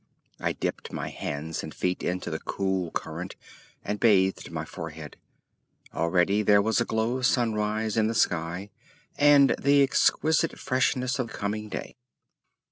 I 0.39 0.53
dipped 0.53 0.91
my 0.91 1.09
hands 1.09 1.61
and 1.61 1.75
feet 1.75 2.01
into 2.01 2.31
the 2.31 2.39
cool 2.39 2.89
current, 2.89 3.35
and 3.85 3.99
bathed 3.99 4.49
my 4.49 4.65
forehead. 4.65 5.15
Already 5.93 6.41
there 6.41 6.59
was 6.59 6.81
a 6.81 6.85
glow 6.85 7.17
of 7.17 7.27
sunrise 7.27 7.97
in 7.97 8.07
the 8.07 8.15
sky 8.15 8.71
and 9.15 9.53
the 9.61 9.83
exquisite 9.83 10.57
freshness 10.57 11.19
of 11.19 11.27
coming 11.31 11.69
day. 11.69 11.97